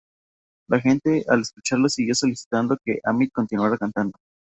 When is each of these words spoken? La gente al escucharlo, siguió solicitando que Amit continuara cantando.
La 0.67 0.81
gente 0.81 1.23
al 1.27 1.41
escucharlo, 1.41 1.87
siguió 1.87 2.15
solicitando 2.15 2.75
que 2.83 2.99
Amit 3.03 3.31
continuara 3.31 3.77
cantando. 3.77 4.17